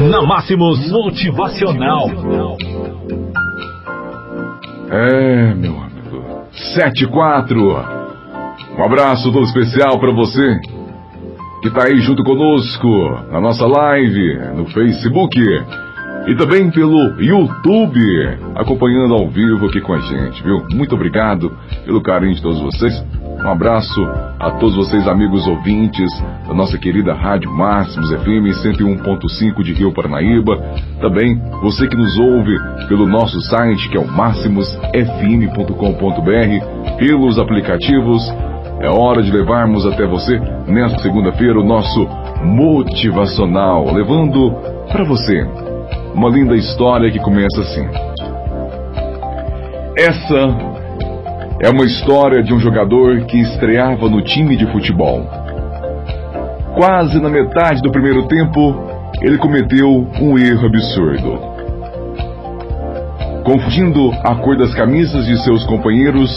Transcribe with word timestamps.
Na 0.00 0.22
Máximos 0.22 0.90
Motivacional. 0.92 2.08
É, 4.90 5.54
meu 5.54 5.76
amigo. 5.76 6.44
74. 6.52 7.58
Um 8.78 8.84
abraço 8.84 9.32
todo 9.32 9.44
especial 9.44 9.98
para 9.98 10.12
você 10.12 10.60
que 11.62 11.70
tá 11.70 11.86
aí 11.86 11.98
junto 11.98 12.22
conosco 12.22 12.88
na 13.32 13.40
nossa 13.40 13.66
live 13.66 14.38
no 14.54 14.66
Facebook 14.66 15.36
e 16.28 16.34
também 16.36 16.70
pelo 16.70 17.20
YouTube, 17.20 18.38
acompanhando 18.54 19.14
ao 19.14 19.28
vivo 19.28 19.66
aqui 19.66 19.80
com 19.80 19.94
a 19.94 19.98
gente, 19.98 20.42
viu? 20.44 20.64
Muito 20.72 20.94
obrigado 20.94 21.50
pelo 21.84 22.00
carinho 22.00 22.34
de 22.34 22.42
todos 22.42 22.60
vocês. 22.60 22.94
Um 23.42 23.48
abraço 23.48 24.00
a 24.40 24.52
todos 24.52 24.76
vocês, 24.76 25.08
amigos 25.08 25.48
ouvintes 25.48 26.08
da 26.46 26.54
nossa 26.54 26.78
querida 26.78 27.12
Rádio 27.12 27.52
Máximos 27.52 28.08
FM 28.10 28.46
101.5 28.64 29.64
de 29.64 29.72
Rio 29.72 29.92
Paranaíba. 29.92 30.56
Também 31.00 31.36
você 31.60 31.88
que 31.88 31.96
nos 31.96 32.16
ouve 32.18 32.56
pelo 32.86 33.04
nosso 33.06 33.40
site, 33.40 33.90
que 33.90 33.96
é 33.96 34.00
o 34.00 34.06
máximosfm.com.br, 34.06 36.96
pelos 36.96 37.38
aplicativos. 37.38 38.22
É 38.80 38.88
hora 38.88 39.22
de 39.22 39.32
levarmos 39.32 39.84
até 39.84 40.06
você, 40.06 40.38
nesta 40.68 41.00
segunda-feira, 41.00 41.58
o 41.58 41.64
nosso 41.64 42.06
motivacional, 42.44 43.92
levando 43.92 44.52
para 44.92 45.02
você 45.02 45.44
uma 46.14 46.28
linda 46.28 46.54
história 46.54 47.10
que 47.10 47.18
começa 47.18 47.60
assim. 47.60 47.88
Essa 49.96 50.67
é 51.60 51.68
uma 51.70 51.84
história 51.84 52.42
de 52.42 52.54
um 52.54 52.60
jogador 52.60 53.24
que 53.26 53.36
estreava 53.40 54.08
no 54.08 54.22
time 54.22 54.56
de 54.56 54.66
futebol. 54.70 55.28
Quase 56.74 57.20
na 57.20 57.28
metade 57.28 57.82
do 57.82 57.90
primeiro 57.90 58.28
tempo, 58.28 58.76
ele 59.20 59.38
cometeu 59.38 60.08
um 60.20 60.38
erro 60.38 60.66
absurdo. 60.66 61.40
Confundindo 63.44 64.12
a 64.22 64.36
cor 64.36 64.56
das 64.56 64.72
camisas 64.74 65.26
de 65.26 65.42
seus 65.42 65.64
companheiros 65.64 66.30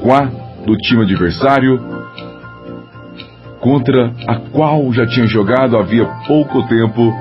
com 0.00 0.12
a 0.12 0.28
do 0.64 0.76
time 0.76 1.02
adversário, 1.02 1.80
contra 3.60 4.12
a 4.28 4.36
qual 4.52 4.92
já 4.92 5.06
tinha 5.06 5.26
jogado 5.26 5.76
havia 5.76 6.06
pouco 6.26 6.62
tempo, 6.68 7.12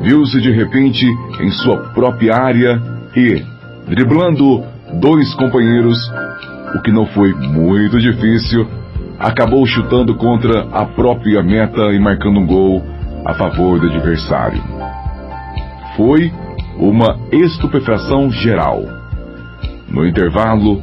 viu-se 0.00 0.40
de 0.40 0.50
repente 0.50 1.06
em 1.40 1.50
sua 1.50 1.76
própria 1.92 2.34
área 2.34 2.82
e, 3.14 3.44
driblando 3.86 4.64
dois 4.94 5.34
companheiros, 5.34 5.96
o 6.74 6.82
que 6.82 6.90
não 6.90 7.06
foi 7.06 7.32
muito 7.34 7.98
difícil, 7.98 8.66
acabou 9.18 9.66
chutando 9.66 10.14
contra 10.14 10.68
a 10.72 10.84
própria 10.84 11.42
meta 11.42 11.92
e 11.92 11.98
marcando 11.98 12.38
um 12.38 12.46
gol 12.46 12.82
a 13.24 13.34
favor 13.34 13.80
do 13.80 13.86
adversário. 13.86 14.62
Foi 15.96 16.32
uma 16.78 17.18
estupefação 17.32 18.30
geral. 18.30 18.82
No 19.88 20.06
intervalo, 20.06 20.80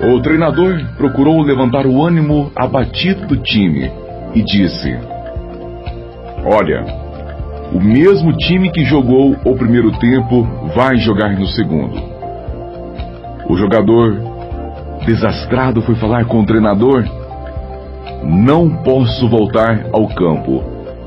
o 0.00 0.20
treinador 0.20 0.80
procurou 0.96 1.42
levantar 1.42 1.86
o 1.86 2.04
ânimo 2.04 2.50
abatido 2.56 3.26
do 3.26 3.36
time 3.36 3.90
e 4.34 4.42
disse: 4.42 4.96
Olha, 6.44 6.84
o 7.72 7.80
mesmo 7.80 8.32
time 8.36 8.70
que 8.70 8.84
jogou 8.84 9.36
o 9.44 9.56
primeiro 9.56 9.90
tempo 9.98 10.42
vai 10.74 10.96
jogar 10.96 11.30
no 11.30 11.46
segundo. 11.48 12.00
O 13.48 13.56
jogador 13.56 14.27
desastrado 15.08 15.80
foi 15.80 15.94
falar 15.94 16.26
com 16.26 16.40
o 16.40 16.46
treinador: 16.46 17.04
Não 18.22 18.68
posso 18.68 19.28
voltar 19.28 19.86
ao 19.92 20.06
campo. 20.08 20.62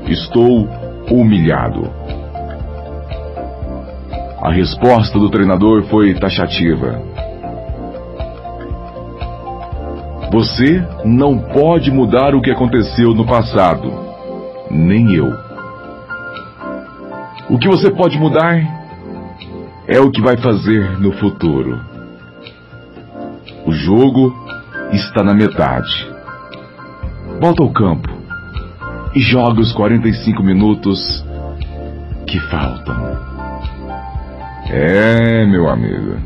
Estou 0.08 0.68
humilhado. 1.08 1.88
A 4.40 4.50
resposta 4.50 5.18
do 5.18 5.30
treinador 5.30 5.84
foi 5.84 6.14
taxativa. 6.14 7.00
Você 10.32 10.84
não 11.04 11.38
pode 11.38 11.90
mudar 11.92 12.34
o 12.34 12.40
que 12.40 12.50
aconteceu 12.50 13.14
no 13.14 13.24
passado, 13.24 13.92
nem 14.70 15.14
eu. 15.14 15.32
O 17.48 17.58
que 17.58 17.68
você 17.68 17.90
pode 17.90 18.18
mudar 18.18 18.58
é 19.86 20.00
o 20.00 20.10
que 20.10 20.22
vai 20.22 20.36
fazer 20.38 20.98
no 20.98 21.12
futuro. 21.12 21.91
O 23.64 23.72
jogo 23.72 24.34
está 24.92 25.22
na 25.22 25.34
metade. 25.34 26.10
Volta 27.40 27.62
ao 27.62 27.72
campo 27.72 28.08
e 29.14 29.20
joga 29.20 29.60
os 29.60 29.72
45 29.72 30.42
minutos 30.42 31.24
que 32.26 32.40
faltam. 32.40 32.96
É, 34.70 35.44
meu 35.46 35.68
amigo. 35.68 36.16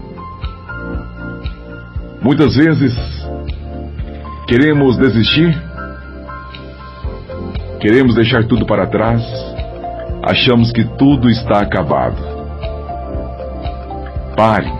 Muitas 2.23 2.57
vezes 2.57 2.95
queremos 4.47 4.97
desistir, 4.97 5.57
queremos 7.81 8.15
deixar 8.15 8.45
tudo 8.45 8.65
para 8.67 8.87
trás, 8.87 9.23
achamos 10.23 10.73
que 10.73 10.85
tudo 10.97 11.29
está 11.29 11.61
acabado. 11.61 12.17
Pare, 14.37 14.71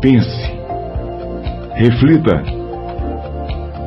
pense, 0.00 0.59
reflita 1.80 2.42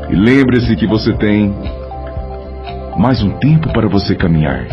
e 0.09 0.15
lembre-se 0.15 0.75
que 0.75 0.87
você 0.87 1.13
tem 1.13 1.53
mais 2.97 3.21
um 3.21 3.29
tempo 3.37 3.71
para 3.71 3.87
você 3.87 4.15
caminhar. 4.15 4.65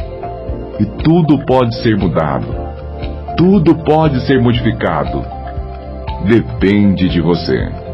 E 0.80 0.86
tudo 1.04 1.44
pode 1.44 1.74
ser 1.82 1.98
mudado. 1.98 2.46
Tudo 3.36 3.74
pode 3.74 4.26
ser 4.26 4.40
modificado. 4.40 5.22
Depende 6.26 7.10
de 7.10 7.20
você. 7.20 7.89